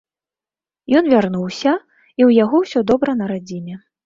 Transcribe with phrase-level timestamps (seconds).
[0.99, 3.79] Ён вярнуўся, і ў яго ўсё добра на радзіме.